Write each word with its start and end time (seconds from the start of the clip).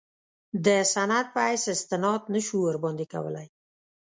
د 0.65 0.67
سند 0.93 1.25
په 1.33 1.39
حیث 1.47 1.63
استناد 1.73 2.21
نه 2.33 2.39
شو 2.45 2.57
ورباندې 2.67 3.05
کولای. 3.13 3.47